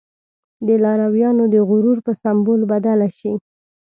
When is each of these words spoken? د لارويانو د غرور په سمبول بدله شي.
د 0.67 0.69
لارويانو 0.83 1.43
د 1.53 1.55
غرور 1.69 1.97
په 2.05 2.11
سمبول 2.21 2.61
بدله 2.71 3.07
شي. 3.17 3.33